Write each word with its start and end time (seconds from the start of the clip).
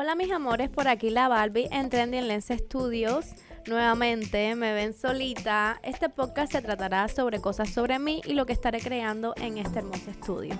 Hola 0.00 0.14
mis 0.14 0.30
amores, 0.30 0.70
por 0.70 0.86
aquí 0.86 1.10
la 1.10 1.26
Barbie 1.26 1.66
en 1.72 1.90
Trending 1.90 2.28
Lens 2.28 2.52
Studios. 2.56 3.26
Nuevamente 3.66 4.54
me 4.54 4.72
ven 4.72 4.94
solita. 4.94 5.80
Este 5.82 6.08
podcast 6.08 6.52
se 6.52 6.62
tratará 6.62 7.08
sobre 7.08 7.40
cosas 7.40 7.70
sobre 7.70 7.98
mí 7.98 8.20
y 8.24 8.34
lo 8.34 8.46
que 8.46 8.52
estaré 8.52 8.78
creando 8.78 9.34
en 9.38 9.58
este 9.58 9.80
hermoso 9.80 10.08
estudio. 10.08 10.54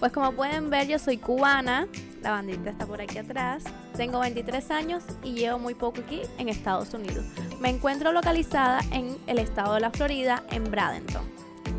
Pues 0.00 0.10
como 0.10 0.32
pueden 0.32 0.70
ver 0.70 0.88
yo 0.88 0.98
soy 0.98 1.18
cubana, 1.18 1.86
la 2.22 2.30
bandita 2.30 2.70
está 2.70 2.86
por 2.86 3.02
aquí 3.02 3.18
atrás. 3.18 3.62
Tengo 3.94 4.20
23 4.20 4.70
años 4.70 5.04
y 5.22 5.34
llevo 5.34 5.58
muy 5.58 5.74
poco 5.74 6.00
aquí 6.00 6.22
en 6.38 6.48
Estados 6.48 6.94
Unidos. 6.94 7.26
Me 7.60 7.68
encuentro 7.68 8.10
localizada 8.10 8.80
en 8.90 9.18
el 9.26 9.38
estado 9.38 9.74
de 9.74 9.80
la 9.80 9.90
Florida, 9.90 10.42
en 10.50 10.64
Bradenton. 10.70 11.35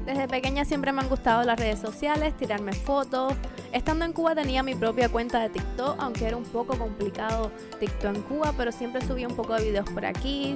Desde 0.08 0.26
pequeña 0.30 0.64
siempre 0.64 0.94
me 0.94 1.02
han 1.02 1.10
gustado 1.10 1.44
las 1.44 1.60
redes 1.60 1.80
sociales, 1.80 2.34
tirarme 2.38 2.72
fotos. 2.72 3.34
Estando 3.74 4.06
en 4.06 4.14
Cuba 4.14 4.34
tenía 4.36 4.64
mi 4.64 4.74
propia 4.74 5.10
cuenta 5.10 5.42
de 5.42 5.50
TikTok, 5.50 5.98
aunque 6.00 6.26
era 6.26 6.38
un 6.38 6.46
poco 6.46 6.78
complicado 6.78 7.52
TikTok 7.78 8.16
en 8.16 8.22
Cuba, 8.22 8.54
pero 8.56 8.72
siempre 8.72 9.06
subía 9.06 9.28
un 9.28 9.36
poco 9.36 9.56
de 9.56 9.66
videos 9.66 9.90
por 9.90 10.06
aquí. 10.06 10.56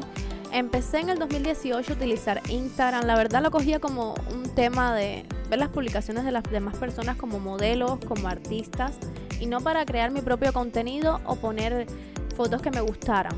Empecé 0.53 1.01
en 1.01 1.09
el 1.09 1.19
2018 1.19 1.91
a 1.91 1.95
utilizar 1.97 2.41
Instagram. 2.47 3.03
La 3.05 3.15
verdad 3.17 3.43
lo 3.43 3.51
cogía 3.51 3.79
como 3.79 4.15
un 4.33 4.43
tema 4.55 4.95
de 4.95 5.25
ver 5.49 5.59
las 5.59 5.67
publicaciones 5.67 6.23
de 6.23 6.31
las 6.31 6.43
demás 6.43 6.77
personas 6.77 7.17
como 7.17 7.37
modelos, 7.41 7.99
como 8.07 8.29
artistas, 8.29 8.93
y 9.41 9.47
no 9.47 9.59
para 9.59 9.85
crear 9.85 10.11
mi 10.11 10.21
propio 10.21 10.53
contenido 10.53 11.19
o 11.25 11.35
poner 11.35 11.87
fotos 12.37 12.61
que 12.61 12.71
me 12.71 12.79
gustaran. 12.79 13.35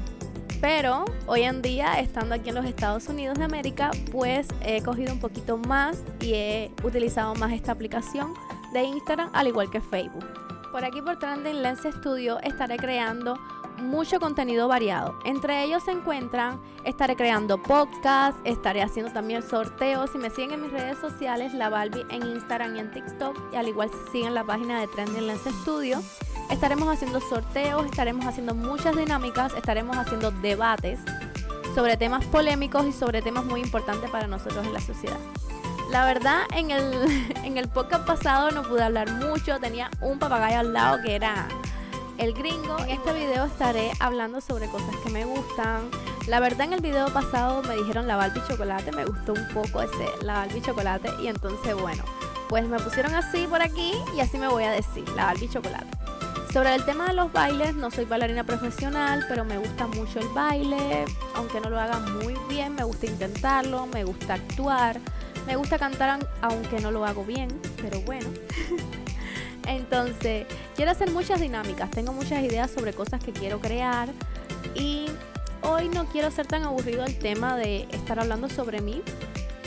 Pero 0.63 1.03
hoy 1.25 1.41
en 1.41 1.61
día, 1.61 1.99
estando 1.99 2.35
aquí 2.35 2.47
en 2.47 2.55
los 2.55 2.63
Estados 2.63 3.09
Unidos 3.09 3.37
de 3.37 3.43
América, 3.43 3.91
pues 4.13 4.47
he 4.61 4.81
cogido 4.81 5.11
un 5.11 5.19
poquito 5.19 5.57
más 5.57 6.01
y 6.21 6.35
he 6.35 6.71
utilizado 6.85 7.35
más 7.35 7.51
esta 7.51 7.73
aplicación 7.73 8.33
de 8.71 8.83
Instagram, 8.83 9.29
al 9.33 9.47
igual 9.47 9.69
que 9.69 9.81
Facebook. 9.81 10.25
Por 10.71 10.85
aquí 10.85 11.01
por 11.01 11.19
Trending 11.19 11.61
Lens 11.61 11.81
Studio 11.81 12.39
estaré 12.39 12.77
creando 12.77 13.37
mucho 13.79 14.21
contenido 14.21 14.69
variado. 14.69 15.19
Entre 15.25 15.65
ellos 15.65 15.83
se 15.83 15.91
encuentran, 15.91 16.61
estaré 16.85 17.17
creando 17.17 17.61
podcasts, 17.61 18.39
estaré 18.45 18.83
haciendo 18.83 19.11
también 19.11 19.43
sorteos. 19.43 20.11
Si 20.11 20.17
me 20.17 20.29
siguen 20.29 20.53
en 20.53 20.61
mis 20.61 20.71
redes 20.71 20.97
sociales, 20.97 21.53
la 21.53 21.67
Balbi 21.67 22.05
en 22.09 22.23
Instagram 22.23 22.77
y 22.77 22.79
en 22.79 22.91
TikTok, 22.91 23.37
y 23.51 23.57
al 23.57 23.67
igual 23.67 23.89
si 23.89 24.11
siguen 24.13 24.33
la 24.33 24.45
página 24.45 24.79
de 24.79 24.87
Trending 24.87 25.27
Lens 25.27 25.41
Studio, 25.61 26.01
Estaremos 26.53 26.87
haciendo 26.87 27.19
sorteos, 27.19 27.83
estaremos 27.83 28.27
haciendo 28.27 28.53
muchas 28.53 28.95
dinámicas, 28.95 29.55
estaremos 29.55 29.97
haciendo 29.97 30.29
debates 30.29 30.99
sobre 31.73 31.97
temas 31.97 32.23
polémicos 32.25 32.85
y 32.85 32.93
sobre 32.93 33.23
temas 33.23 33.43
muy 33.43 33.59
importantes 33.59 34.11
para 34.11 34.27
nosotros 34.27 34.63
en 34.63 34.71
la 34.71 34.79
sociedad. 34.79 35.17
La 35.89 36.05
verdad, 36.05 36.41
en 36.55 36.69
el, 36.69 36.93
en 37.43 37.57
el 37.57 37.69
podcast 37.69 38.05
pasado 38.05 38.51
no 38.51 38.61
pude 38.61 38.83
hablar 38.83 39.09
mucho, 39.13 39.59
tenía 39.59 39.89
un 39.99 40.19
papagayo 40.19 40.59
al 40.59 40.73
lado 40.73 41.01
que 41.01 41.15
era 41.15 41.47
el 42.19 42.35
gringo. 42.35 42.77
En 42.81 42.91
este 42.91 43.13
video 43.13 43.45
estaré 43.45 43.91
hablando 43.99 44.39
sobre 44.39 44.67
cosas 44.67 44.95
que 45.03 45.09
me 45.09 45.25
gustan. 45.25 45.89
La 46.27 46.39
verdad, 46.39 46.67
en 46.67 46.73
el 46.73 46.81
video 46.81 47.07
pasado 47.07 47.63
me 47.63 47.75
dijeron 47.75 48.07
la 48.07 48.15
Barbie 48.15 48.43
chocolate, 48.47 48.91
me 48.91 49.05
gustó 49.05 49.33
un 49.33 49.47
poco 49.55 49.81
ese 49.81 50.07
la 50.21 50.33
Barbie 50.33 50.61
chocolate 50.61 51.09
y 51.19 51.29
entonces 51.29 51.73
bueno, 51.73 52.03
pues 52.47 52.67
me 52.67 52.79
pusieron 52.79 53.15
así 53.15 53.47
por 53.47 53.63
aquí 53.63 53.93
y 54.15 54.19
así 54.19 54.37
me 54.37 54.47
voy 54.47 54.65
a 54.65 54.71
decir, 54.71 55.09
la 55.15 55.25
Barbie 55.25 55.49
chocolate. 55.49 56.02
Sobre 56.53 56.75
el 56.75 56.85
tema 56.85 57.07
de 57.07 57.13
los 57.15 57.33
bailes, 57.33 57.73
no 57.73 57.89
soy 57.89 58.05
bailarina 58.05 58.43
profesional, 58.43 59.25
pero 59.27 59.43
me 59.43 59.57
gusta 59.57 59.87
mucho 59.87 60.19
el 60.19 60.27
baile, 60.35 61.03
aunque 61.33 61.59
no 61.59 61.71
lo 61.71 61.79
haga 61.79 61.97
muy 61.97 62.35
bien, 62.47 62.75
me 62.75 62.83
gusta 62.83 63.07
intentarlo, 63.07 63.87
me 63.87 64.03
gusta 64.03 64.35
actuar, 64.35 64.99
me 65.47 65.55
gusta 65.55 65.79
cantar 65.79 66.19
aunque 66.41 66.79
no 66.79 66.91
lo 66.91 67.07
hago 67.07 67.25
bien, 67.25 67.47
pero 67.81 67.99
bueno. 68.01 68.29
Entonces, 69.67 70.45
quiero 70.75 70.91
hacer 70.91 71.09
muchas 71.09 71.41
dinámicas, 71.41 71.89
tengo 71.89 72.13
muchas 72.13 72.43
ideas 72.43 72.69
sobre 72.69 72.93
cosas 72.93 73.23
que 73.23 73.33
quiero 73.33 73.59
crear 73.59 74.09
y 74.75 75.07
hoy 75.63 75.89
no 75.89 76.05
quiero 76.05 76.29
ser 76.29 76.45
tan 76.45 76.61
aburrido 76.61 77.03
el 77.03 77.17
tema 77.17 77.57
de 77.57 77.87
estar 77.89 78.19
hablando 78.19 78.47
sobre 78.47 78.79
mí, 78.79 79.01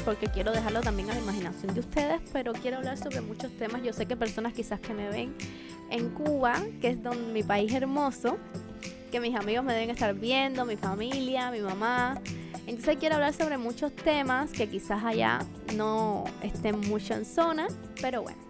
porque 0.04 0.28
quiero 0.28 0.52
dejarlo 0.52 0.82
también 0.82 1.10
a 1.10 1.14
la 1.14 1.20
imaginación 1.20 1.74
de 1.74 1.80
ustedes, 1.80 2.20
pero 2.32 2.52
quiero 2.52 2.76
hablar 2.76 2.96
sobre 2.96 3.22
muchos 3.22 3.50
temas. 3.56 3.82
Yo 3.82 3.92
sé 3.92 4.06
que 4.06 4.16
personas 4.16 4.52
quizás 4.52 4.78
que 4.78 4.94
me 4.94 5.08
ven 5.08 5.34
en 5.90 6.10
Cuba, 6.10 6.62
que 6.80 6.88
es 6.88 7.02
donde, 7.02 7.32
mi 7.32 7.42
país 7.42 7.72
hermoso, 7.72 8.38
que 9.10 9.20
mis 9.20 9.34
amigos 9.34 9.64
me 9.64 9.72
deben 9.72 9.90
estar 9.90 10.14
viendo, 10.14 10.64
mi 10.64 10.76
familia, 10.76 11.50
mi 11.50 11.60
mamá. 11.60 12.20
Entonces 12.66 12.96
quiero 12.98 13.14
hablar 13.16 13.32
sobre 13.32 13.58
muchos 13.58 13.94
temas 13.94 14.50
que 14.50 14.68
quizás 14.68 15.04
allá 15.04 15.38
no 15.74 16.24
estén 16.42 16.80
mucho 16.80 17.14
en 17.14 17.24
zona, 17.24 17.68
pero 18.00 18.22
bueno. 18.22 18.45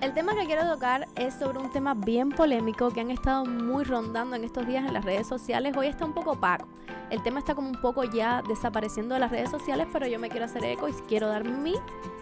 El 0.00 0.14
tema 0.14 0.34
que 0.34 0.46
quiero 0.46 0.66
tocar 0.66 1.08
es 1.14 1.34
sobre 1.34 1.58
un 1.58 1.70
tema 1.70 1.92
bien 1.92 2.30
polémico 2.30 2.90
que 2.90 3.02
han 3.02 3.10
estado 3.10 3.44
muy 3.44 3.84
rondando 3.84 4.34
en 4.34 4.44
estos 4.44 4.66
días 4.66 4.86
en 4.86 4.94
las 4.94 5.04
redes 5.04 5.26
sociales. 5.26 5.76
Hoy 5.76 5.88
está 5.88 6.06
un 6.06 6.14
poco 6.14 6.32
opaco. 6.32 6.66
El 7.10 7.22
tema 7.22 7.38
está 7.38 7.54
como 7.54 7.68
un 7.68 7.78
poco 7.82 8.04
ya 8.04 8.42
desapareciendo 8.48 9.12
de 9.12 9.20
las 9.20 9.30
redes 9.30 9.50
sociales, 9.50 9.88
pero 9.92 10.06
yo 10.06 10.18
me 10.18 10.30
quiero 10.30 10.46
hacer 10.46 10.64
eco 10.64 10.88
y 10.88 10.92
quiero 11.06 11.28
dar 11.28 11.44
mi 11.44 11.74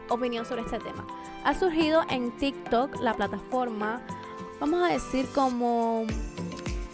opinión 0.09 0.44
sobre 0.44 0.62
este 0.62 0.81
tema. 0.81 1.06
Ha 1.44 1.55
surgido 1.55 2.03
en 2.11 2.33
TikTok, 2.33 3.00
la 3.00 3.15
plataforma, 3.15 4.00
vamos 4.59 4.83
a 4.83 4.93
decir 4.93 5.28
como 5.33 6.05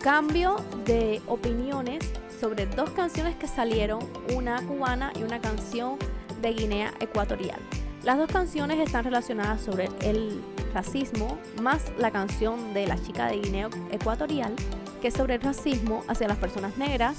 cambio 0.03 0.57
de 0.85 1.23
opiniones 1.27 2.05
sobre 2.39 2.67
dos 2.67 2.91
canciones 2.91 3.37
que 3.37 3.49
salieron, 3.49 4.01
una 4.37 4.61
cubana 4.67 5.15
y 5.19 5.23
una 5.23 5.41
canción 5.41 5.97
de 6.43 6.53
Guinea 6.53 6.93
Ecuatorial. 7.01 7.59
Las 8.03 8.19
dos 8.19 8.31
canciones 8.31 8.79
están 8.81 9.05
relacionadas 9.05 9.63
sobre 9.63 9.89
el 10.03 10.43
racismo, 10.75 11.39
más 11.63 11.93
la 11.97 12.11
canción 12.11 12.75
de 12.75 12.87
la 12.87 13.01
chica 13.01 13.29
de 13.29 13.39
Guinea 13.39 13.71
Ecuatorial, 13.91 14.55
que 15.01 15.09
es 15.09 15.15
sobre 15.15 15.37
el 15.37 15.41
racismo 15.41 16.03
hacia 16.09 16.29
las 16.29 16.37
personas 16.37 16.77
negras. 16.77 17.17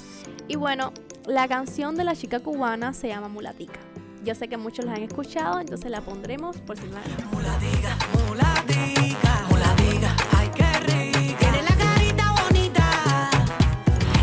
Y 0.47 0.57
bueno, 0.57 0.91
la 1.25 1.47
canción 1.47 1.95
de 1.95 2.03
la 2.03 2.15
chica 2.15 2.39
cubana 2.41 2.93
se 2.93 3.07
llama 3.07 3.29
Mulatica. 3.29 3.79
Yo 4.23 4.35
sé 4.35 4.47
que 4.47 4.57
muchos 4.57 4.85
la 4.85 4.93
han 4.93 5.03
escuchado, 5.03 5.59
entonces 5.59 5.89
la 5.89 6.01
pondremos 6.01 6.57
por 6.57 6.77
si 6.77 6.87
no 6.87 6.93
la 6.95 7.25
Mulatica, 7.31 7.97
mulatica, 8.27 9.45
mulatica, 9.49 10.15
ay 10.35 10.51
qué 10.55 10.79
rica. 10.79 11.37
Tiene 11.39 11.61
la 11.61 11.75
carita 11.77 12.33
bonita, 12.43 13.29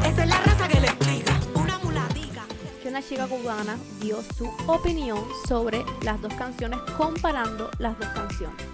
esa 0.04 0.22
es 0.24 0.28
la 0.28 0.40
raza 0.40 0.68
que 0.68 0.80
le 0.80 0.86
explica, 0.88 1.32
una 1.54 1.78
mulatica. 1.78 2.42
Que 2.82 2.88
una 2.88 3.00
chica 3.00 3.26
cubana 3.28 3.76
dio 4.00 4.20
su 4.36 4.50
opinión 4.66 5.20
sobre 5.46 5.84
las 6.02 6.20
dos 6.20 6.34
canciones, 6.34 6.80
comparando 6.96 7.70
las 7.78 7.96
dos 7.98 8.08
canciones. 8.08 8.71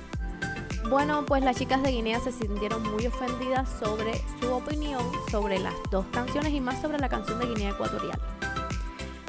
Bueno, 0.88 1.26
pues 1.26 1.44
las 1.44 1.56
chicas 1.56 1.82
de 1.82 1.90
Guinea 1.90 2.18
se 2.18 2.32
sintieron 2.32 2.82
muy 2.82 3.06
ofendidas 3.06 3.68
sobre 3.78 4.22
su 4.40 4.50
opinión 4.50 5.02
sobre 5.30 5.58
las 5.58 5.74
dos 5.90 6.06
canciones 6.12 6.54
y 6.54 6.60
más 6.60 6.80
sobre 6.80 6.98
la 6.98 7.10
canción 7.10 7.38
de 7.38 7.46
Guinea 7.46 7.72
Ecuatorial. 7.72 8.18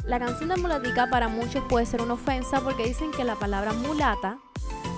La 0.05 0.19
canción 0.19 0.47
de 0.49 0.55
mulatica 0.55 1.09
para 1.09 1.27
muchos 1.27 1.61
puede 1.67 1.85
ser 1.85 2.01
una 2.01 2.13
ofensa 2.13 2.61
porque 2.61 2.85
dicen 2.85 3.11
que 3.11 3.25
la 3.25 3.35
palabra 3.35 3.73
mulata 3.73 4.39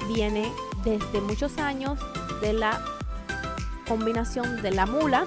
viene 0.07 0.51
desde 0.85 1.19
muchos 1.19 1.57
años 1.57 1.99
de 2.41 2.53
la 2.53 2.79
combinación 3.87 4.61
de 4.61 4.69
la 4.69 4.85
mula 4.85 5.25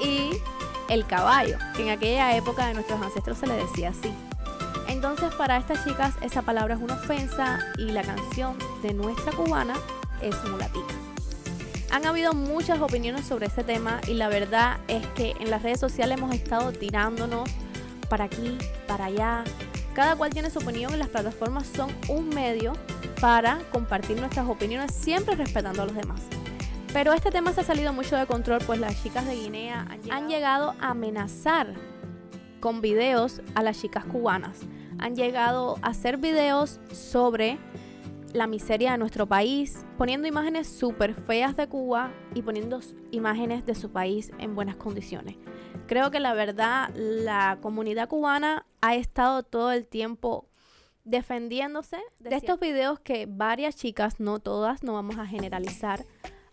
y 0.00 0.30
el 0.88 1.06
caballo, 1.06 1.58
que 1.76 1.82
en 1.82 1.90
aquella 1.90 2.34
época 2.34 2.66
de 2.66 2.74
nuestros 2.74 3.00
ancestros 3.00 3.36
se 3.36 3.46
le 3.46 3.56
decía 3.56 3.90
así. 3.90 4.10
Entonces 5.02 5.34
para 5.34 5.56
estas 5.56 5.84
chicas 5.84 6.14
esa 6.22 6.42
palabra 6.42 6.76
es 6.76 6.80
una 6.80 6.94
ofensa 6.94 7.58
y 7.76 7.86
la 7.86 8.02
canción 8.02 8.56
de 8.82 8.94
nuestra 8.94 9.32
cubana 9.32 9.74
es 10.20 10.36
mulatica. 10.44 10.94
Han 11.90 12.06
habido 12.06 12.34
muchas 12.34 12.80
opiniones 12.80 13.26
sobre 13.26 13.46
este 13.46 13.64
tema 13.64 14.00
y 14.06 14.14
la 14.14 14.28
verdad 14.28 14.78
es 14.86 15.04
que 15.08 15.34
en 15.40 15.50
las 15.50 15.64
redes 15.64 15.80
sociales 15.80 16.18
hemos 16.18 16.32
estado 16.32 16.70
tirándonos 16.70 17.50
para 18.08 18.26
aquí, 18.26 18.56
para 18.86 19.06
allá. 19.06 19.42
Cada 19.92 20.14
cual 20.14 20.30
tiene 20.30 20.50
su 20.50 20.60
opinión 20.60 20.94
y 20.94 20.98
las 20.98 21.08
plataformas 21.08 21.66
son 21.66 21.90
un 22.08 22.28
medio 22.28 22.72
para 23.20 23.58
compartir 23.72 24.20
nuestras 24.20 24.48
opiniones 24.48 24.94
siempre 24.94 25.34
respetando 25.34 25.82
a 25.82 25.86
los 25.86 25.96
demás. 25.96 26.20
Pero 26.92 27.12
este 27.12 27.32
tema 27.32 27.52
se 27.52 27.62
ha 27.62 27.64
salido 27.64 27.92
mucho 27.92 28.16
de 28.16 28.26
control 28.26 28.60
pues 28.64 28.78
las 28.78 29.02
chicas 29.02 29.26
de 29.26 29.34
Guinea 29.34 29.84
han 30.10 30.28
llegado 30.28 30.76
a 30.80 30.90
amenazar 30.90 31.74
con 32.60 32.80
videos 32.80 33.42
a 33.56 33.64
las 33.64 33.80
chicas 33.80 34.04
cubanas 34.04 34.60
han 35.02 35.16
llegado 35.16 35.78
a 35.82 35.88
hacer 35.88 36.16
videos 36.16 36.78
sobre 36.92 37.58
la 38.32 38.46
miseria 38.46 38.92
de 38.92 38.98
nuestro 38.98 39.26
país, 39.26 39.84
poniendo 39.98 40.28
imágenes 40.28 40.68
súper 40.68 41.14
feas 41.14 41.56
de 41.56 41.66
Cuba 41.66 42.12
y 42.34 42.42
poniendo 42.42 42.78
imágenes 43.10 43.66
de 43.66 43.74
su 43.74 43.90
país 43.90 44.30
en 44.38 44.54
buenas 44.54 44.76
condiciones. 44.76 45.36
Creo 45.88 46.12
que 46.12 46.20
la 46.20 46.34
verdad, 46.34 46.90
la 46.94 47.58
comunidad 47.60 48.08
cubana 48.08 48.64
ha 48.80 48.94
estado 48.94 49.42
todo 49.42 49.72
el 49.72 49.86
tiempo 49.86 50.46
defendiéndose 51.02 51.98
de 52.20 52.36
estos 52.36 52.60
videos 52.60 53.00
que 53.00 53.26
varias 53.28 53.74
chicas, 53.74 54.20
no 54.20 54.38
todas, 54.38 54.84
no 54.84 54.94
vamos 54.94 55.18
a 55.18 55.26
generalizar, 55.26 56.06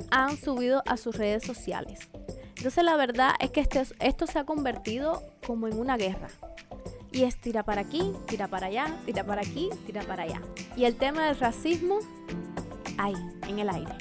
han 0.10 0.38
subido 0.38 0.82
a 0.88 0.98
sus 0.98 1.16
redes 1.16 1.44
sociales. 1.44 2.10
Entonces 2.58 2.84
la 2.84 2.98
verdad 2.98 3.34
es 3.40 3.52
que 3.52 3.62
este, 3.62 3.84
esto 4.00 4.26
se 4.26 4.40
ha 4.40 4.44
convertido 4.44 5.22
como 5.46 5.68
en 5.68 5.80
una 5.80 5.98
guerra. 5.98 6.30
Y 7.20 7.24
es 7.24 7.36
tira 7.36 7.64
para 7.64 7.82
aquí, 7.82 8.14
tira 8.28 8.48
para 8.48 8.68
allá, 8.68 8.96
tira 9.06 9.26
para 9.26 9.42
aquí, 9.42 9.70
tira 9.86 10.04
para 10.04 10.24
allá. 10.24 10.42
Y 10.78 10.86
el 10.86 10.96
tema 10.96 11.26
del 11.26 11.38
racismo, 11.38 12.00
ahí, 12.98 13.14
en 13.46 13.60
el 13.60 13.70
aire. 13.70 13.92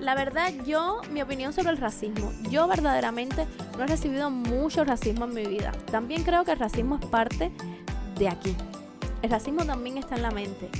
La 0.00 0.16
verdad, 0.16 0.52
yo, 0.66 1.00
mi 1.12 1.22
opinión 1.22 1.52
sobre 1.52 1.70
el 1.70 1.76
racismo, 1.76 2.32
yo 2.50 2.66
verdaderamente 2.66 3.46
no 3.78 3.84
he 3.84 3.86
recibido 3.86 4.30
mucho 4.32 4.82
racismo 4.82 5.26
en 5.26 5.34
mi 5.34 5.46
vida. 5.46 5.70
También 5.92 6.24
creo 6.24 6.44
que 6.44 6.50
el 6.50 6.58
racismo 6.58 6.98
es 7.00 7.06
parte 7.06 7.52
de 8.18 8.28
aquí. 8.28 8.56
El 9.22 9.30
racismo 9.30 9.64
también 9.64 9.98
está 9.98 10.16
en 10.16 10.22
la 10.22 10.32
mente. 10.32 10.70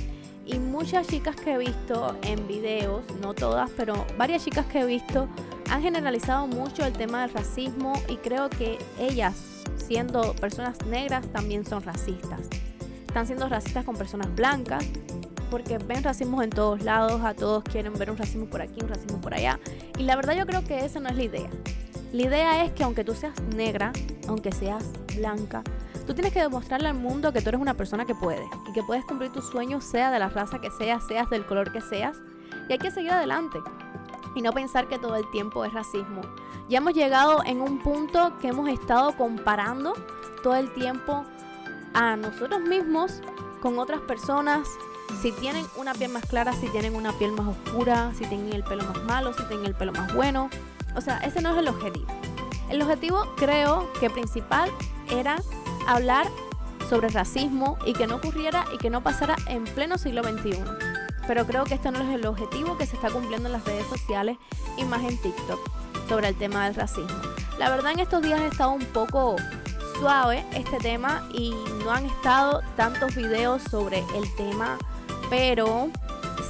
Y 0.45 0.59
muchas 0.59 1.07
chicas 1.07 1.37
que 1.37 1.53
he 1.53 1.57
visto 1.57 2.17
en 2.23 2.49
videos, 2.49 3.01
no 3.21 3.33
todas, 3.33 3.69
pero 3.77 4.05
varias 4.17 4.43
chicas 4.43 4.65
que 4.65 4.81
he 4.81 4.85
visto 4.85 5.29
han 5.69 5.81
generalizado 5.81 6.47
mucho 6.47 6.85
el 6.85 6.91
tema 6.91 7.21
del 7.21 7.29
racismo 7.29 7.93
y 8.09 8.17
creo 8.17 8.49
que 8.49 8.77
ellas, 8.99 9.60
siendo 9.91 10.33
personas 10.35 10.85
negras, 10.85 11.27
también 11.33 11.65
son 11.65 11.83
racistas. 11.83 12.39
Están 13.05 13.27
siendo 13.27 13.49
racistas 13.49 13.83
con 13.83 13.97
personas 13.97 14.33
blancas 14.33 14.85
porque 15.49 15.79
ven 15.79 16.01
racismo 16.01 16.41
en 16.41 16.49
todos 16.49 16.81
lados, 16.81 17.21
a 17.25 17.33
todos 17.33 17.61
quieren 17.65 17.91
ver 17.95 18.09
un 18.09 18.15
racismo 18.15 18.45
por 18.45 18.61
aquí, 18.61 18.79
un 18.81 18.87
racismo 18.87 19.19
por 19.19 19.33
allá. 19.33 19.59
Y 19.97 20.03
la 20.03 20.15
verdad 20.15 20.33
yo 20.37 20.45
creo 20.45 20.63
que 20.63 20.85
esa 20.85 21.01
no 21.01 21.09
es 21.09 21.17
la 21.17 21.23
idea. 21.23 21.49
La 22.13 22.21
idea 22.21 22.63
es 22.63 22.71
que 22.71 22.85
aunque 22.85 23.03
tú 23.03 23.13
seas 23.15 23.33
negra, 23.53 23.91
aunque 24.29 24.53
seas 24.53 24.89
blanca, 25.17 25.61
tú 26.07 26.13
tienes 26.13 26.31
que 26.31 26.39
demostrarle 26.39 26.87
al 26.87 26.95
mundo 26.95 27.33
que 27.33 27.41
tú 27.41 27.49
eres 27.49 27.59
una 27.59 27.73
persona 27.73 28.05
que 28.05 28.15
puede 28.15 28.45
y 28.69 28.71
que 28.71 28.83
puedes 28.83 29.03
cumplir 29.03 29.33
tus 29.33 29.49
sueños, 29.49 29.83
sea 29.83 30.09
de 30.09 30.19
la 30.19 30.29
raza 30.29 30.61
que 30.61 30.71
seas, 30.71 31.05
seas 31.05 31.29
del 31.29 31.45
color 31.45 31.73
que 31.73 31.81
seas. 31.81 32.15
Y 32.69 32.71
hay 32.71 32.79
que 32.79 32.91
seguir 32.91 33.11
adelante 33.11 33.59
y 34.35 34.41
no 34.41 34.51
pensar 34.53 34.87
que 34.87 34.97
todo 34.97 35.15
el 35.15 35.29
tiempo 35.31 35.65
es 35.65 35.73
racismo. 35.73 36.21
Ya 36.69 36.77
hemos 36.77 36.93
llegado 36.93 37.43
en 37.45 37.61
un 37.61 37.79
punto 37.79 38.37
que 38.39 38.49
hemos 38.49 38.69
estado 38.69 39.15
comparando 39.17 39.93
todo 40.43 40.55
el 40.55 40.73
tiempo 40.73 41.25
a 41.93 42.15
nosotros 42.15 42.61
mismos 42.61 43.21
con 43.61 43.77
otras 43.79 44.01
personas, 44.01 44.67
si 45.21 45.31
tienen 45.31 45.65
una 45.75 45.93
piel 45.93 46.11
más 46.11 46.25
clara, 46.25 46.53
si 46.53 46.67
tienen 46.69 46.95
una 46.95 47.11
piel 47.13 47.31
más 47.33 47.47
oscura, 47.47 48.11
si 48.15 48.25
tienen 48.25 48.53
el 48.53 48.63
pelo 48.63 48.83
más 48.83 49.03
malo, 49.03 49.33
si 49.33 49.43
tienen 49.43 49.65
el 49.65 49.75
pelo 49.75 49.91
más 49.91 50.13
bueno. 50.13 50.49
O 50.95 51.01
sea, 51.01 51.17
ese 51.19 51.41
no 51.41 51.51
es 51.51 51.57
el 51.57 51.67
objetivo. 51.67 52.07
El 52.69 52.81
objetivo 52.81 53.25
creo 53.35 53.91
que 53.99 54.09
principal 54.09 54.71
era 55.09 55.37
hablar 55.87 56.27
sobre 56.89 57.09
racismo 57.09 57.77
y 57.85 57.93
que 57.93 58.07
no 58.07 58.15
ocurriera 58.15 58.65
y 58.73 58.77
que 58.77 58.89
no 58.89 59.01
pasara 59.01 59.35
en 59.47 59.65
pleno 59.65 59.97
siglo 59.97 60.23
XXI. 60.23 60.90
Pero 61.27 61.45
creo 61.45 61.63
que 61.63 61.75
esto 61.75 61.91
no 61.91 61.99
es 62.01 62.15
el 62.15 62.25
objetivo 62.25 62.77
que 62.77 62.85
se 62.85 62.95
está 62.95 63.09
cumpliendo 63.09 63.47
en 63.47 63.53
las 63.53 63.65
redes 63.65 63.85
sociales 63.87 64.37
y 64.77 64.83
más 64.83 65.03
en 65.03 65.17
TikTok 65.17 65.59
sobre 66.09 66.29
el 66.29 66.35
tema 66.35 66.65
del 66.65 66.75
racismo. 66.75 67.21
La 67.57 67.69
verdad 67.69 67.91
en 67.91 67.99
estos 67.99 68.21
días 68.21 68.39
he 68.41 68.47
estado 68.47 68.71
un 68.71 68.85
poco 68.85 69.35
suave 69.99 70.43
este 70.53 70.77
tema 70.79 71.27
y 71.33 71.53
no 71.83 71.91
han 71.91 72.05
estado 72.05 72.61
tantos 72.75 73.15
videos 73.15 73.61
sobre 73.63 73.99
el 74.15 74.35
tema 74.35 74.77
pero 75.31 75.89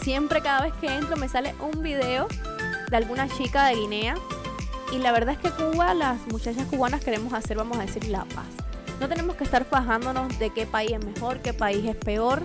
siempre 0.01 0.41
cada 0.41 0.63
vez 0.63 0.73
que 0.81 0.87
entro 0.87 1.15
me 1.15 1.29
sale 1.29 1.53
un 1.59 1.83
video 1.83 2.27
de 2.89 2.97
alguna 2.97 3.29
chica 3.29 3.67
de 3.67 3.75
Guinea. 3.75 4.15
Y 4.91 4.97
la 4.97 5.11
verdad 5.11 5.35
es 5.35 5.39
que 5.39 5.51
Cuba, 5.51 5.93
las 5.93 6.19
muchachas 6.27 6.65
cubanas 6.65 7.03
queremos 7.03 7.31
hacer, 7.31 7.55
vamos 7.55 7.77
a 7.77 7.81
decir, 7.81 8.05
la 8.05 8.25
paz. 8.25 8.47
No 8.99 9.07
tenemos 9.07 9.35
que 9.35 9.43
estar 9.43 9.65
fajándonos 9.65 10.37
de 10.39 10.49
qué 10.49 10.65
país 10.65 10.93
es 10.93 11.05
mejor, 11.05 11.41
qué 11.41 11.53
país 11.53 11.85
es 11.85 11.95
peor, 11.95 12.41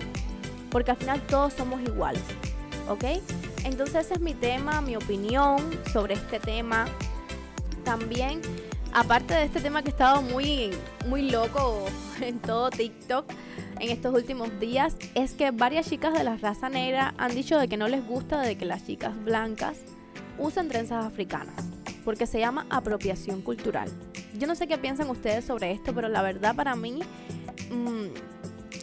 porque 0.77 0.91
al 0.91 0.97
final 0.97 1.19
todos 1.21 1.53
somos 1.53 1.81
iguales. 1.81 2.21
¿Ok? 2.87 3.03
Entonces 3.63 4.05
ese 4.05 4.13
es 4.13 4.19
mi 4.19 4.35
tema, 4.35 4.79
mi 4.79 4.95
opinión 4.95 5.57
sobre 5.91 6.13
este 6.13 6.39
tema. 6.39 6.85
También, 7.83 8.41
aparte 8.93 9.33
de 9.33 9.45
este 9.45 9.59
tema 9.59 9.81
que 9.81 9.89
he 9.89 9.91
estado 9.91 10.21
muy, 10.21 10.69
muy 11.07 11.31
loco 11.31 11.83
en 12.21 12.37
todo 12.37 12.69
TikTok, 12.69 13.25
en 13.79 13.89
estos 13.89 14.13
últimos 14.13 14.51
días 14.59 14.95
es 15.15 15.33
que 15.33 15.49
varias 15.49 15.89
chicas 15.89 16.13
de 16.13 16.23
la 16.23 16.37
raza 16.37 16.69
negra 16.69 17.15
han 17.17 17.33
dicho 17.33 17.57
de 17.57 17.67
que 17.67 17.77
no 17.77 17.87
les 17.87 18.05
gusta 18.05 18.41
de 18.41 18.55
que 18.55 18.65
las 18.65 18.85
chicas 18.85 19.13
blancas 19.25 19.79
usen 20.37 20.69
trenzas 20.69 21.03
africanas, 21.03 21.55
porque 22.05 22.27
se 22.27 22.37
llama 22.39 22.67
apropiación 22.69 23.41
cultural. 23.41 23.89
Yo 24.37 24.45
no 24.45 24.53
sé 24.53 24.67
qué 24.67 24.77
piensan 24.77 25.09
ustedes 25.09 25.43
sobre 25.43 25.71
esto, 25.71 25.91
pero 25.95 26.07
la 26.07 26.21
verdad 26.21 26.55
para 26.55 26.75
mí 26.75 26.99
mmm, 27.71 28.09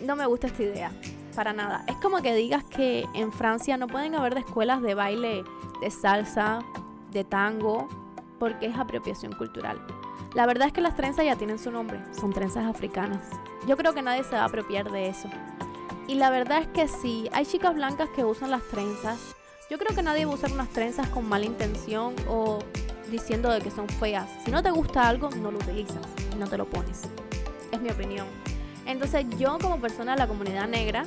no 0.05 0.17
me 0.17 0.27
gusta 0.27 0.49
esta 0.49 0.63
idea, 0.65 0.91
para 1.35 1.53
nada. 1.53 1.85
Es 1.87 1.97
como 1.97 2.23
que 2.23 2.35
digas 2.35 2.65
que 2.65 3.07
en 3.15 3.33
Francia 3.33 3.77
no 3.77 3.87
pueden 3.87 4.15
haber 4.15 4.37
escuelas 4.39 4.83
de 4.83 4.95
baile 4.95 5.45
de 5.81 5.91
salsa, 5.91 6.61
de 7.11 7.25
tango, 7.25 7.89
porque 8.39 8.67
es 8.67 8.77
apropiación 8.77 9.33
cultural. 9.33 9.85
La 10.35 10.47
verdad 10.47 10.69
es 10.69 10.73
que 10.73 10.81
las 10.81 10.97
trenzas 10.97 11.25
ya 11.25 11.37
tienen 11.37 11.59
su 11.59 11.71
nombre, 11.71 12.01
son 12.13 12.33
trenzas 12.33 12.67
africanas. 12.67 13.23
Yo 13.67 13.77
creo 13.77 13.95
que 13.95 14.03
nadie 14.03 14.25
se 14.25 14.35
va 14.35 14.43
a 14.43 14.47
apropiar 14.47 14.91
de 14.91 15.09
eso. 15.09 15.29
Y 16.09 16.15
la 16.15 16.31
verdad 16.31 16.59
es 16.61 16.69
que 16.69 16.89
sí, 16.89 17.29
hay 17.33 17.47
chicas 17.47 17.75
blancas 17.75 18.09
que 18.15 18.25
usan 18.25 18.51
las 18.51 18.63
trenzas. 18.65 19.35
Yo 19.71 19.79
creo 19.79 19.95
que 19.95 20.03
nadie 20.03 20.27
va 20.27 20.33
a 20.33 20.35
usar 20.35 20.53
unas 20.53 20.69
trenzas 20.71 21.09
con 21.09 21.29
mala 21.29 21.47
intención 21.47 22.15
o 22.29 22.59
diciendo 23.11 23.51
de 23.51 23.61
que 23.61 23.71
son 23.71 23.89
feas. 23.89 24.29
Si 24.45 24.51
no 24.51 24.63
te 24.63 24.71
gusta 24.71 25.09
algo, 25.09 25.31
no 25.31 25.51
lo 25.51 25.59
utilizas 25.59 26.15
no 26.39 26.47
te 26.47 26.59
lo 26.59 26.67
pones. 26.67 27.03
Es 27.73 27.81
mi 27.81 27.91
opinión. 27.91 28.27
Entonces 28.87 29.27
yo 29.39 29.59
como 29.59 29.81
persona 29.81 30.13
de 30.13 30.19
la 30.19 30.27
comunidad 30.27 30.69
negra 30.69 31.05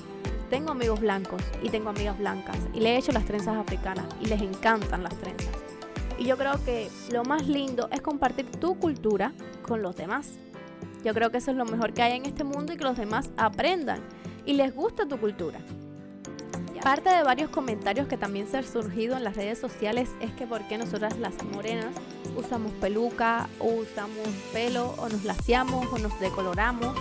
tengo 0.49 0.71
amigos 0.71 0.99
blancos 0.99 1.41
y 1.61 1.69
tengo 1.69 1.89
amigas 1.89 2.17
blancas 2.17 2.57
y 2.73 2.79
le 2.79 2.95
he 2.95 2.97
hecho 2.97 3.11
las 3.11 3.25
trenzas 3.25 3.55
africanas 3.57 4.05
y 4.21 4.27
les 4.27 4.41
encantan 4.41 5.03
las 5.03 5.15
trenzas. 5.19 5.49
Y 6.17 6.25
yo 6.25 6.37
creo 6.37 6.63
que 6.63 6.89
lo 7.11 7.23
más 7.23 7.47
lindo 7.47 7.89
es 7.91 8.01
compartir 8.01 8.45
tu 8.51 8.79
cultura 8.79 9.33
con 9.61 9.81
los 9.81 9.95
demás. 9.95 10.33
Yo 11.03 11.13
creo 11.13 11.31
que 11.31 11.37
eso 11.37 11.51
es 11.51 11.57
lo 11.57 11.65
mejor 11.65 11.93
que 11.93 12.01
hay 12.01 12.17
en 12.17 12.25
este 12.25 12.43
mundo 12.43 12.73
y 12.73 12.77
que 12.77 12.83
los 12.83 12.97
demás 12.97 13.29
aprendan 13.37 13.99
y 14.45 14.53
les 14.53 14.73
gusta 14.73 15.07
tu 15.07 15.17
cultura. 15.17 15.59
Parte 16.81 17.09
de 17.09 17.21
varios 17.23 17.49
comentarios 17.49 18.07
que 18.07 18.17
también 18.17 18.47
se 18.47 18.57
han 18.57 18.63
surgido 18.63 19.17
en 19.17 19.23
las 19.23 19.35
redes 19.35 19.59
sociales 19.59 20.09
es 20.21 20.31
que 20.31 20.47
por 20.47 20.61
qué 20.67 20.77
nosotras 20.77 21.17
las 21.17 21.33
morenas 21.53 21.93
usamos 22.37 22.71
peluca 22.73 23.49
o 23.59 23.67
usamos 23.67 24.27
pelo 24.53 24.95
o 24.97 25.09
nos 25.09 25.23
laciamos 25.25 25.85
o 25.91 25.97
nos 25.97 26.17
decoloramos. 26.19 26.95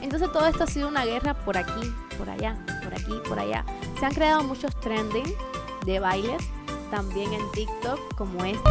Entonces 0.00 0.32
todo 0.32 0.46
esto 0.46 0.64
ha 0.64 0.66
sido 0.66 0.88
una 0.88 1.04
guerra 1.04 1.34
por 1.34 1.56
aquí, 1.56 1.94
por 2.16 2.28
allá, 2.28 2.56
por 2.82 2.94
aquí, 2.94 3.12
por 3.28 3.38
allá. 3.38 3.64
Se 3.98 4.06
han 4.06 4.14
creado 4.14 4.42
muchos 4.42 4.78
trending 4.80 5.34
de 5.84 6.00
bailes 6.00 6.42
también 6.90 7.32
en 7.32 7.50
TikTok 7.52 8.14
como 8.16 8.44
este. 8.44 8.70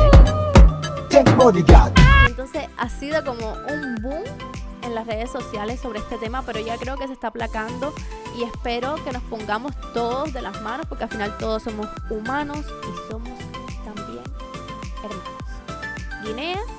Entonces 2.27 2.67
ha 2.77 2.89
sido 2.89 3.23
como 3.23 3.53
un 3.53 3.95
boom 4.01 4.23
en 4.83 4.95
las 4.95 5.07
redes 5.07 5.31
sociales 5.31 5.79
sobre 5.79 5.99
este 5.99 6.17
tema, 6.17 6.43
pero 6.45 6.59
ya 6.59 6.77
creo 6.77 6.97
que 6.97 7.07
se 7.07 7.13
está 7.13 7.27
aplacando 7.27 7.93
y 8.37 8.43
espero 8.43 8.95
que 9.03 9.11
nos 9.11 9.23
pongamos 9.23 9.73
todos 9.93 10.33
de 10.33 10.41
las 10.41 10.61
manos 10.61 10.85
porque 10.87 11.03
al 11.05 11.09
final 11.09 11.37
todos 11.37 11.63
somos 11.63 11.87
humanos 12.09 12.65
y 12.65 13.11
somos 13.11 13.37
también 13.83 14.23
hermanos. 15.03 16.23
Guinea. 16.23 16.78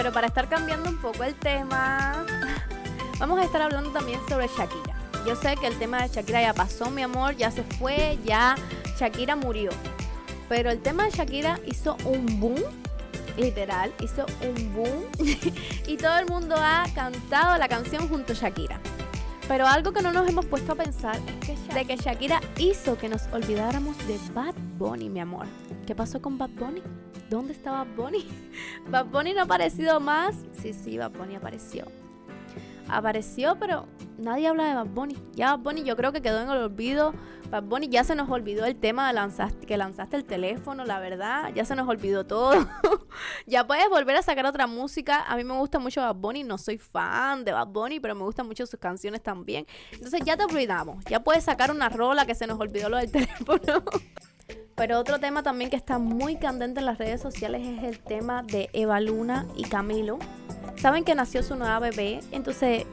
Pero 0.00 0.14
para 0.14 0.28
estar 0.28 0.48
cambiando 0.48 0.88
un 0.88 0.96
poco 0.96 1.24
el 1.24 1.34
tema, 1.34 2.24
vamos 3.18 3.38
a 3.38 3.44
estar 3.44 3.60
hablando 3.60 3.90
también 3.90 4.18
sobre 4.30 4.48
Shakira. 4.48 4.94
Yo 5.26 5.36
sé 5.36 5.56
que 5.56 5.66
el 5.66 5.78
tema 5.78 6.00
de 6.00 6.08
Shakira 6.08 6.40
ya 6.40 6.54
pasó, 6.54 6.90
mi 6.90 7.02
amor, 7.02 7.36
ya 7.36 7.50
se 7.50 7.62
fue, 7.62 8.18
ya 8.24 8.54
Shakira 8.98 9.36
murió. 9.36 9.68
Pero 10.48 10.70
el 10.70 10.80
tema 10.80 11.04
de 11.04 11.10
Shakira 11.10 11.60
hizo 11.66 11.98
un 12.06 12.40
boom, 12.40 12.62
literal, 13.36 13.92
hizo 14.00 14.24
un 14.40 14.74
boom. 14.74 15.04
y 15.86 15.98
todo 15.98 16.18
el 16.18 16.24
mundo 16.24 16.54
ha 16.56 16.86
cantado 16.94 17.58
la 17.58 17.68
canción 17.68 18.08
junto 18.08 18.32
a 18.32 18.36
Shakira. 18.36 18.80
Pero 19.48 19.66
algo 19.66 19.92
que 19.92 20.00
no 20.00 20.12
nos 20.12 20.26
hemos 20.26 20.46
puesto 20.46 20.72
a 20.72 20.76
pensar 20.76 21.18
es 21.46 21.74
de 21.74 21.84
que 21.84 21.98
Shakira 21.98 22.40
hizo 22.56 22.96
que 22.96 23.10
nos 23.10 23.26
olvidáramos 23.34 23.98
de 24.06 24.18
Bad 24.32 24.54
Bunny, 24.78 25.10
mi 25.10 25.20
amor. 25.20 25.44
¿Qué 25.86 25.94
pasó 25.94 26.22
con 26.22 26.38
Bad 26.38 26.52
Bunny? 26.58 26.82
¿Dónde 27.30 27.52
está 27.52 27.70
Bad 27.70 27.86
Bunny? 27.96 28.26
Bad 28.90 29.06
Bunny 29.06 29.32
no 29.32 29.40
ha 29.40 29.44
aparecido 29.44 30.00
más. 30.00 30.34
Sí, 30.60 30.72
sí, 30.72 30.98
Bad 30.98 31.12
Bunny 31.12 31.36
apareció 31.36 31.86
apareció, 32.90 33.56
pero 33.58 33.86
nadie 34.18 34.48
habla 34.48 34.64
de 34.64 34.74
Bad 34.74 34.86
Bunny. 34.86 35.16
Ya 35.34 35.56
Bad 35.56 35.60
Bunny 35.60 35.84
yo 35.84 35.96
creo 35.96 36.12
que 36.12 36.20
quedó 36.20 36.42
en 36.42 36.50
el 36.50 36.58
olvido. 36.58 37.14
Bad 37.50 37.64
Bunny 37.64 37.88
ya 37.88 38.04
se 38.04 38.14
nos 38.14 38.28
olvidó 38.30 38.64
el 38.64 38.76
tema 38.76 39.08
de 39.08 39.14
lanzaste, 39.14 39.66
que 39.66 39.76
lanzaste 39.76 40.16
el 40.16 40.24
teléfono, 40.24 40.84
la 40.84 41.00
verdad. 41.00 41.50
Ya 41.54 41.64
se 41.64 41.74
nos 41.74 41.88
olvidó 41.88 42.24
todo. 42.26 42.52
ya 43.46 43.66
puedes 43.66 43.88
volver 43.88 44.16
a 44.16 44.22
sacar 44.22 44.46
otra 44.46 44.66
música. 44.66 45.24
A 45.26 45.36
mí 45.36 45.44
me 45.44 45.54
gusta 45.54 45.78
mucho 45.78 46.00
Bad 46.00 46.16
Bunny. 46.16 46.44
No 46.44 46.58
soy 46.58 46.78
fan 46.78 47.44
de 47.44 47.52
Bad 47.52 47.68
Bunny, 47.68 48.00
pero 48.00 48.14
me 48.14 48.22
gustan 48.22 48.46
mucho 48.46 48.66
sus 48.66 48.78
canciones 48.78 49.22
también. 49.22 49.66
Entonces 49.92 50.20
ya 50.24 50.36
te 50.36 50.44
olvidamos. 50.44 51.04
Ya 51.06 51.22
puedes 51.22 51.44
sacar 51.44 51.70
una 51.70 51.88
rola 51.88 52.26
que 52.26 52.34
se 52.34 52.46
nos 52.46 52.58
olvidó 52.60 52.88
lo 52.88 52.98
del 52.98 53.10
teléfono. 53.12 53.82
Pero 54.80 54.98
otro 54.98 55.20
tema 55.20 55.42
también 55.42 55.68
que 55.68 55.76
está 55.76 55.98
muy 55.98 56.36
candente 56.36 56.80
en 56.80 56.86
las 56.86 56.96
redes 56.96 57.20
sociales 57.20 57.60
es 57.66 57.84
el 57.84 57.98
tema 57.98 58.42
de 58.42 58.70
Eva 58.72 58.98
Luna 58.98 59.44
y 59.54 59.64
Camilo 59.64 60.18
saben 60.76 61.04
que 61.04 61.14
nació 61.14 61.42
su 61.42 61.54
nueva 61.54 61.78
bebé, 61.80 62.20
entonces 62.32 62.86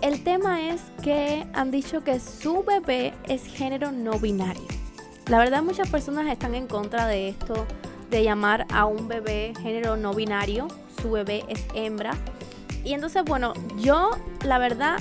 el 0.00 0.24
tema 0.24 0.70
es 0.70 0.80
que 1.02 1.46
han 1.52 1.70
dicho 1.70 2.02
que 2.02 2.18
su 2.18 2.64
bebé 2.64 3.12
es 3.28 3.44
género 3.44 3.92
no 3.92 4.18
binario. 4.18 4.66
La 5.26 5.36
verdad 5.36 5.62
muchas 5.62 5.90
personas 5.90 6.26
están 6.32 6.54
en 6.54 6.66
contra 6.66 7.06
de 7.06 7.28
esto, 7.28 7.66
de 8.08 8.24
llamar 8.24 8.66
a 8.72 8.86
un 8.86 9.08
bebé 9.08 9.52
género 9.60 9.98
no 9.98 10.14
binario, 10.14 10.68
su 11.02 11.10
bebé 11.10 11.44
es 11.48 11.66
hembra. 11.74 12.16
Y 12.82 12.94
entonces, 12.94 13.22
bueno, 13.26 13.52
yo 13.76 14.12
la 14.42 14.56
verdad, 14.56 14.96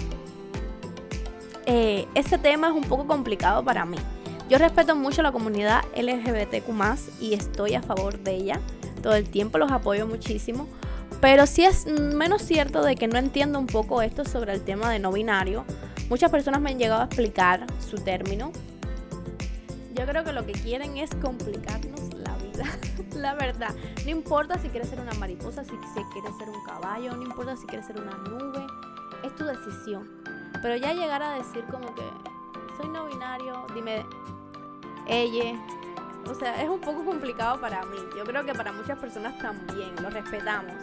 eh, 1.65 2.09
ese 2.13 2.37
tema 2.37 2.67
es 2.67 2.73
un 2.73 2.83
poco 2.83 3.07
complicado 3.07 3.63
para 3.63 3.85
mí. 3.85 3.95
Yo 4.51 4.57
respeto 4.57 4.97
mucho 4.97 5.21
la 5.21 5.31
comunidad 5.31 5.85
LGBTQ 5.95 7.21
y 7.21 7.35
estoy 7.35 7.75
a 7.75 7.81
favor 7.81 8.19
de 8.19 8.35
ella. 8.35 8.59
Todo 9.01 9.15
el 9.15 9.29
tiempo 9.29 9.57
los 9.57 9.71
apoyo 9.71 10.05
muchísimo. 10.05 10.67
Pero 11.21 11.47
sí 11.47 11.63
es 11.63 11.85
menos 11.85 12.41
cierto 12.41 12.83
de 12.83 12.97
que 12.97 13.07
no 13.07 13.17
entiendo 13.17 13.59
un 13.59 13.67
poco 13.67 14.01
esto 14.01 14.25
sobre 14.25 14.51
el 14.51 14.61
tema 14.61 14.89
de 14.89 14.99
no 14.99 15.13
binario. 15.13 15.63
Muchas 16.09 16.31
personas 16.31 16.59
me 16.59 16.71
han 16.71 16.79
llegado 16.79 16.99
a 16.99 17.05
explicar 17.05 17.65
su 17.79 17.95
término. 17.95 18.51
Yo 19.93 20.05
creo 20.05 20.25
que 20.25 20.33
lo 20.33 20.45
que 20.45 20.51
quieren 20.51 20.97
es 20.97 21.11
complicarnos 21.15 22.13
la 22.15 22.35
vida. 22.35 22.65
la 23.15 23.35
verdad. 23.35 23.73
No 24.03 24.11
importa 24.11 24.59
si 24.59 24.67
quieres 24.67 24.89
ser 24.89 24.99
una 24.99 25.13
mariposa, 25.13 25.63
si, 25.63 25.71
quieres 26.11 26.35
ser 26.37 26.49
un 26.49 26.61
caballo, 26.65 27.15
no 27.15 27.23
importa 27.23 27.55
si 27.55 27.65
quieres 27.67 27.87
ser 27.87 28.01
una 28.01 28.17
nube. 28.17 28.67
Es 29.23 29.33
tu 29.33 29.45
decisión. 29.45 30.09
Pero 30.61 30.75
ya 30.75 30.91
llegar 30.91 31.23
a 31.23 31.37
decir 31.37 31.63
como 31.71 31.95
que 31.95 32.03
soy 32.75 32.89
no 32.89 33.05
binario, 33.05 33.65
dime 33.73 34.03
ella. 35.07 35.59
O 36.29 36.35
sea, 36.35 36.61
es 36.61 36.69
un 36.69 36.79
poco 36.79 37.03
complicado 37.03 37.59
para 37.59 37.83
mí. 37.85 37.97
Yo 38.15 38.23
creo 38.23 38.45
que 38.45 38.53
para 38.53 38.71
muchas 38.71 38.97
personas 38.99 39.37
también. 39.39 39.95
Lo 40.01 40.09
respetamos. 40.09 40.75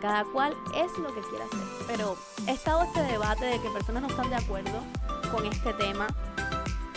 Cada 0.00 0.24
cual 0.24 0.56
es 0.74 0.90
lo 0.98 1.14
que 1.14 1.20
quiera 1.20 1.44
hacer. 1.44 1.86
Pero 1.86 2.16
he 2.46 2.52
estado 2.52 2.82
este 2.82 3.02
debate 3.02 3.44
de 3.44 3.60
que 3.60 3.68
personas 3.70 4.02
no 4.02 4.08
están 4.08 4.30
de 4.30 4.36
acuerdo 4.36 4.82
con 5.30 5.46
este 5.46 5.72
tema 5.74 6.06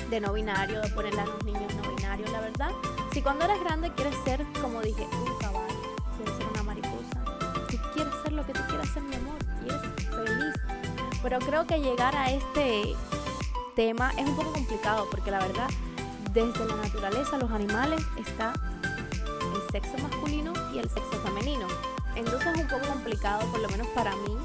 de 0.09 0.19
no 0.19 0.33
binario, 0.33 0.81
de 0.81 0.89
ponerle 0.89 1.21
a 1.21 1.25
los 1.25 1.43
niños 1.43 1.73
no 1.75 1.95
binarios. 1.95 2.31
La 2.31 2.41
verdad, 2.41 2.71
si 3.11 3.21
cuando 3.21 3.45
eres 3.45 3.59
grande 3.63 3.91
quieres 3.93 4.15
ser, 4.23 4.45
como 4.61 4.81
dije, 4.81 5.07
un 5.11 5.37
caballo, 5.39 5.67
quieres 6.17 6.37
ser 6.37 6.47
una 6.53 6.63
mariposa, 6.63 7.67
si 7.69 7.77
quieres 7.77 8.13
ser 8.23 8.33
lo 8.33 8.45
que 8.45 8.53
tú 8.53 8.61
quieras 8.67 8.89
ser, 8.89 9.03
mi 9.03 9.15
amor, 9.15 9.37
y 9.63 9.69
eres 9.69 10.09
feliz. 10.09 10.53
Pero 11.21 11.39
creo 11.39 11.65
que 11.65 11.79
llegar 11.79 12.15
a 12.15 12.31
este 12.31 12.95
tema 13.75 14.11
es 14.17 14.27
un 14.27 14.35
poco 14.35 14.53
complicado 14.53 15.07
porque 15.09 15.31
la 15.31 15.39
verdad 15.39 15.67
desde 16.33 16.65
la 16.65 16.75
naturaleza, 16.75 17.37
los 17.37 17.51
animales, 17.51 18.01
está 18.17 18.53
el 19.53 19.71
sexo 19.71 19.97
masculino 20.01 20.53
y 20.73 20.79
el 20.79 20.89
sexo 20.89 21.21
femenino. 21.23 21.67
Entonces 22.15 22.47
es 22.53 22.61
un 22.61 22.67
poco 22.67 22.87
complicado, 22.87 23.45
por 23.51 23.59
lo 23.59 23.69
menos 23.69 23.87
para 23.87 24.15
mí, 24.15 24.37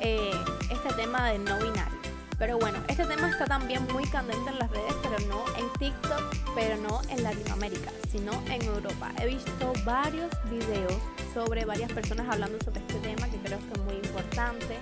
eh, 0.00 0.32
este 0.70 0.92
tema 0.94 1.30
de 1.30 1.38
no 1.38 1.56
binario. 1.58 1.96
Pero 2.38 2.58
bueno, 2.58 2.78
este 2.88 3.04
tema 3.06 3.30
está 3.30 3.46
también 3.46 3.86
muy 3.92 4.04
candente 4.04 4.50
en 4.50 4.58
las 4.58 4.70
redes, 4.70 4.94
pero 5.02 5.16
no 5.26 5.44
en 5.56 5.70
TikTok, 5.78 6.36
pero 6.54 6.76
no 6.76 7.00
en 7.08 7.22
Latinoamérica, 7.22 7.90
sino 8.10 8.32
en 8.50 8.62
Europa. 8.62 9.10
He 9.20 9.26
visto 9.26 9.72
varios 9.84 10.30
videos 10.50 10.94
sobre 11.32 11.64
varias 11.64 11.90
personas 11.92 12.26
hablando 12.30 12.58
sobre 12.62 12.80
este 12.80 12.98
tema 13.00 13.28
que 13.28 13.38
creo 13.38 13.58
que 13.58 13.72
es 13.72 13.80
muy 13.80 13.94
importante. 13.94 14.78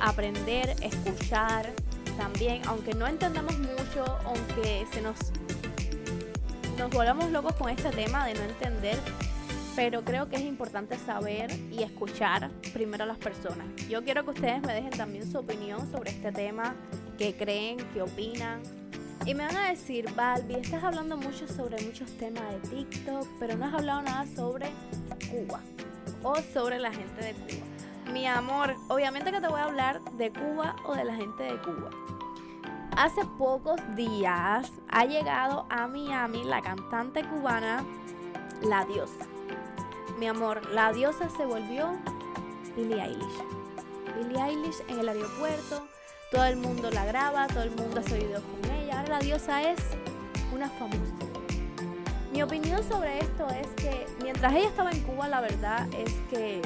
Aprender, 0.00 0.74
escuchar 0.82 1.70
también, 2.16 2.62
aunque 2.66 2.94
no 2.94 3.06
entendamos 3.06 3.58
mucho, 3.58 4.04
aunque 4.24 4.86
se 4.90 5.02
nos 5.02 5.16
nos 6.76 6.90
volvamos 6.90 7.30
locos 7.30 7.54
con 7.54 7.70
este 7.70 7.90
tema 7.90 8.26
de 8.26 8.34
no 8.34 8.42
entender, 8.42 8.98
pero 9.74 10.04
creo 10.04 10.28
que 10.28 10.36
es 10.36 10.42
importante 10.42 10.98
saber 10.98 11.50
y 11.70 11.82
escuchar 11.82 12.50
primero 12.72 13.04
a 13.04 13.06
las 13.06 13.18
personas. 13.18 13.66
Yo 13.88 14.04
quiero 14.04 14.24
que 14.24 14.30
ustedes 14.30 14.60
me 14.62 14.74
dejen 14.74 14.90
también 14.90 15.30
su 15.30 15.38
opinión 15.38 15.90
sobre 15.90 16.10
este 16.10 16.32
tema, 16.32 16.74
qué 17.16 17.34
creen, 17.34 17.78
qué 17.94 18.02
opinan. 18.02 18.62
Y 19.24 19.34
me 19.34 19.46
van 19.46 19.56
a 19.56 19.70
decir, 19.70 20.06
Balbi, 20.14 20.54
estás 20.54 20.84
hablando 20.84 21.16
mucho 21.16 21.48
sobre 21.48 21.82
muchos 21.82 22.10
temas 22.18 22.44
de 22.52 22.68
TikTok, 22.68 23.26
pero 23.40 23.56
no 23.56 23.64
has 23.64 23.74
hablado 23.74 24.02
nada 24.02 24.26
sobre 24.36 24.66
Cuba 25.30 25.60
o 26.22 26.36
sobre 26.52 26.78
la 26.78 26.92
gente 26.92 27.24
de 27.24 27.32
Cuba. 27.32 28.12
Mi 28.12 28.26
amor, 28.26 28.76
obviamente 28.88 29.32
que 29.32 29.40
te 29.40 29.48
voy 29.48 29.60
a 29.60 29.64
hablar 29.64 30.00
de 30.18 30.30
Cuba 30.30 30.76
o 30.84 30.94
de 30.94 31.04
la 31.04 31.16
gente 31.16 31.42
de 31.42 31.58
Cuba. 31.58 31.90
Hace 32.96 33.26
pocos 33.26 33.78
días 33.94 34.72
ha 34.88 35.04
llegado 35.04 35.66
a 35.68 35.86
Miami 35.86 36.44
la 36.44 36.62
cantante 36.62 37.22
cubana 37.28 37.84
La 38.62 38.86
Diosa. 38.86 39.26
Mi 40.18 40.26
amor, 40.26 40.64
La 40.70 40.94
Diosa 40.94 41.28
se 41.28 41.44
volvió 41.44 41.90
Billie 42.74 43.02
Eilish. 43.02 43.44
Billie 44.16 44.42
Eilish 44.42 44.82
en 44.88 45.00
el 45.00 45.10
aeropuerto, 45.10 45.86
todo 46.32 46.44
el 46.46 46.56
mundo 46.56 46.90
la 46.90 47.04
graba, 47.04 47.46
todo 47.48 47.64
el 47.64 47.76
mundo 47.76 48.00
hace 48.00 48.16
videos 48.16 48.42
con 48.42 48.70
ella. 48.72 49.00
Ahora 49.00 49.18
La 49.18 49.18
Diosa 49.18 49.62
es 49.62 49.78
una 50.54 50.70
famosa. 50.70 51.12
Mi 52.32 52.42
opinión 52.42 52.82
sobre 52.82 53.18
esto 53.18 53.46
es 53.50 53.66
que 53.76 54.06
mientras 54.22 54.54
ella 54.54 54.68
estaba 54.68 54.90
en 54.90 55.02
Cuba, 55.02 55.28
la 55.28 55.42
verdad 55.42 55.86
es 55.92 56.14
que 56.30 56.62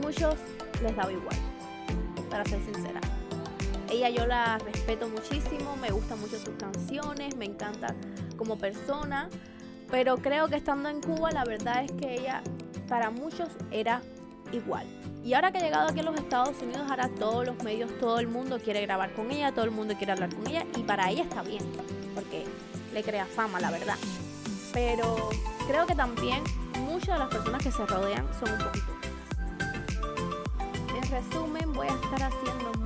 muchos 0.00 0.36
les 0.80 0.94
daba 0.94 1.10
igual, 1.10 1.36
para 2.30 2.44
ser 2.44 2.64
sincera. 2.64 3.00
Ella 3.90 4.10
yo 4.10 4.26
la 4.26 4.58
respeto 4.58 5.08
muchísimo, 5.08 5.76
me 5.76 5.90
gustan 5.90 6.20
mucho 6.20 6.38
sus 6.38 6.54
canciones, 6.58 7.36
me 7.36 7.46
encanta 7.46 7.94
como 8.36 8.58
persona, 8.58 9.30
pero 9.90 10.18
creo 10.18 10.48
que 10.48 10.56
estando 10.56 10.88
en 10.88 11.00
Cuba 11.00 11.30
la 11.30 11.44
verdad 11.44 11.84
es 11.84 11.92
que 11.92 12.14
ella 12.14 12.42
para 12.88 13.10
muchos 13.10 13.48
era 13.70 14.02
igual. 14.52 14.86
Y 15.24 15.34
ahora 15.34 15.52
que 15.52 15.58
ha 15.58 15.62
llegado 15.62 15.88
aquí 15.88 16.00
a 16.00 16.02
los 16.02 16.16
Estados 16.16 16.60
Unidos, 16.62 16.82
ahora 16.88 17.08
todos 17.18 17.46
los 17.46 17.62
medios, 17.62 17.90
todo 17.98 18.18
el 18.18 18.28
mundo 18.28 18.58
quiere 18.58 18.82
grabar 18.82 19.12
con 19.14 19.30
ella, 19.30 19.52
todo 19.52 19.64
el 19.64 19.70
mundo 19.70 19.94
quiere 19.96 20.12
hablar 20.12 20.34
con 20.34 20.46
ella 20.46 20.64
y 20.76 20.82
para 20.82 21.10
ella 21.10 21.22
está 21.22 21.42
bien, 21.42 21.64
porque 22.14 22.44
le 22.92 23.02
crea 23.02 23.26
fama, 23.26 23.60
la 23.60 23.70
verdad. 23.70 23.96
Pero 24.72 25.30
creo 25.66 25.86
que 25.86 25.94
también 25.94 26.42
muchas 26.80 27.14
de 27.14 27.18
las 27.18 27.28
personas 27.28 27.62
que 27.62 27.72
se 27.72 27.84
rodean 27.86 28.26
son 28.38 28.52
un 28.52 28.58
poquito. 28.58 28.86
En 30.94 31.10
resumen, 31.10 31.72
voy 31.72 31.88
a 31.88 31.94
estar 31.94 32.22
haciendo 32.22 32.77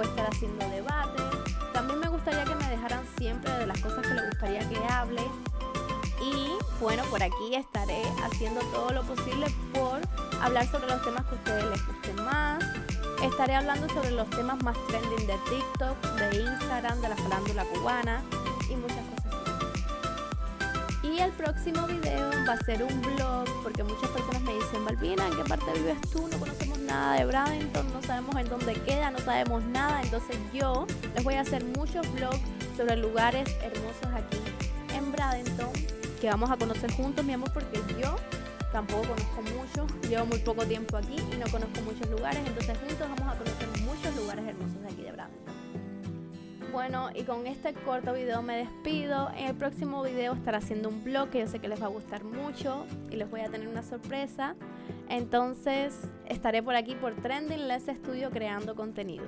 a 0.00 0.04
estar 0.04 0.26
haciendo 0.26 0.68
debates. 0.68 1.24
También 1.72 2.00
me 2.00 2.08
gustaría 2.08 2.44
que 2.44 2.54
me 2.54 2.68
dejaran 2.68 3.04
siempre 3.18 3.50
de 3.52 3.66
las 3.66 3.80
cosas 3.80 4.06
que 4.06 4.14
les 4.14 4.30
gustaría 4.30 4.68
que 4.68 4.78
hable. 4.92 5.22
Y 6.22 6.52
bueno, 6.80 7.02
por 7.10 7.22
aquí 7.22 7.54
estaré 7.54 8.02
haciendo 8.24 8.60
todo 8.72 8.90
lo 8.90 9.02
posible 9.02 9.46
por 9.72 10.00
hablar 10.42 10.66
sobre 10.70 10.88
los 10.88 11.02
temas 11.02 11.24
que 11.24 11.34
a 11.34 11.38
ustedes 11.38 11.64
les 11.64 11.86
gusten 11.86 12.16
más. 12.24 12.64
Estaré 13.22 13.54
hablando 13.54 13.88
sobre 13.88 14.10
los 14.12 14.28
temas 14.30 14.62
más 14.62 14.76
trending 14.88 15.26
de 15.26 15.36
TikTok, 15.48 16.02
de 16.16 16.40
Instagram, 16.40 17.00
de 17.00 17.08
la 17.10 17.16
farándula 17.16 17.64
cubana 17.64 18.22
y 18.70 18.76
muchas 18.76 18.96
cosas 18.96 19.34
Y 21.02 21.18
el 21.18 21.30
próximo 21.32 21.86
video 21.86 22.30
va 22.48 22.54
a 22.54 22.64
ser 22.64 22.82
un 22.82 23.00
vlog, 23.02 23.44
porque 23.62 23.82
muchas 23.82 24.08
personas 24.10 24.42
me 24.42 24.54
dicen, 24.54 24.84
Balbina, 24.84 25.26
¿en 25.26 25.36
qué 25.36 25.44
parte 25.44 25.72
vives 25.74 26.00
tú? 26.10 26.28
No 26.28 26.38
conocemos 26.38 26.69
nada 26.90 27.14
de 27.14 27.24
Bradenton, 27.24 27.92
no 27.92 28.02
sabemos 28.02 28.36
en 28.36 28.48
dónde 28.48 28.74
queda, 28.74 29.10
no 29.10 29.18
sabemos 29.20 29.64
nada. 29.64 30.02
Entonces 30.02 30.36
yo 30.52 30.86
les 31.14 31.24
voy 31.24 31.34
a 31.34 31.40
hacer 31.42 31.64
muchos 31.64 32.10
vlogs 32.12 32.40
sobre 32.76 32.96
lugares 32.96 33.48
hermosos 33.62 34.08
aquí 34.12 34.38
en 34.96 35.12
Bradenton 35.12 35.70
que 36.20 36.28
vamos 36.28 36.50
a 36.50 36.56
conocer 36.56 36.92
juntos, 36.92 37.24
mi 37.24 37.32
amor, 37.32 37.50
porque 37.52 37.80
yo 38.00 38.16
tampoco 38.72 39.02
conozco 39.02 39.42
mucho, 39.42 39.86
llevo 40.08 40.26
muy 40.26 40.38
poco 40.38 40.66
tiempo 40.66 40.96
aquí 40.96 41.16
y 41.32 41.36
no 41.36 41.46
conozco 41.50 41.80
muchos 41.82 42.10
lugares, 42.10 42.40
entonces 42.44 42.76
juntos 42.78 43.08
vamos 43.08 43.34
a 43.34 43.38
conocer 43.38 43.68
muchos 43.84 44.16
lugares 44.16 44.46
hermosos 44.46 44.82
de 44.82 44.88
aquí 44.88 45.02
de 45.02 45.12
Bradenton. 45.12 45.54
Bueno, 46.72 47.10
y 47.14 47.22
con 47.22 47.46
este 47.46 47.72
corto 47.72 48.12
video 48.12 48.42
me 48.42 48.58
despido. 48.58 49.30
En 49.36 49.48
el 49.48 49.56
próximo 49.56 50.02
video 50.04 50.34
estaré 50.34 50.58
haciendo 50.58 50.88
un 50.88 51.02
blog 51.02 51.30
que 51.30 51.40
yo 51.40 51.48
sé 51.48 51.58
que 51.58 51.66
les 51.66 51.82
va 51.82 51.86
a 51.86 51.88
gustar 51.88 52.22
mucho 52.22 52.86
y 53.10 53.16
les 53.16 53.28
voy 53.28 53.40
a 53.40 53.48
tener 53.48 53.66
una 53.66 53.82
sorpresa. 53.82 54.54
Entonces 55.08 56.00
estaré 56.26 56.62
por 56.62 56.74
aquí 56.74 56.94
por 56.94 57.14
Trending 57.14 57.68
Les 57.68 57.84
Studio 57.84 58.30
creando 58.30 58.74
contenido. 58.74 59.24